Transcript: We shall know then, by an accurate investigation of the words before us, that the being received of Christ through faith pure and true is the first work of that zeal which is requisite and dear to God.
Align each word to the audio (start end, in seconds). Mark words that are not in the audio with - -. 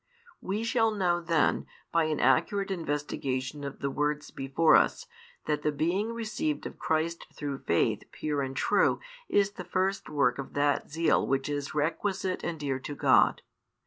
We 0.41 0.63
shall 0.63 0.89
know 0.89 1.21
then, 1.21 1.67
by 1.91 2.05
an 2.05 2.19
accurate 2.19 2.71
investigation 2.71 3.63
of 3.63 3.81
the 3.81 3.91
words 3.91 4.31
before 4.31 4.75
us, 4.75 5.05
that 5.45 5.61
the 5.61 5.71
being 5.71 6.11
received 6.11 6.65
of 6.65 6.79
Christ 6.79 7.27
through 7.35 7.59
faith 7.59 8.05
pure 8.11 8.41
and 8.41 8.55
true 8.55 8.99
is 9.29 9.51
the 9.51 9.63
first 9.63 10.09
work 10.09 10.39
of 10.39 10.53
that 10.55 10.89
zeal 10.89 11.27
which 11.27 11.47
is 11.47 11.75
requisite 11.75 12.41
and 12.43 12.59
dear 12.59 12.79
to 12.79 12.95
God. 12.95 13.43